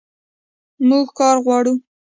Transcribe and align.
موږ 0.87 1.05
کار 1.17 1.35
غواړو 1.45 1.73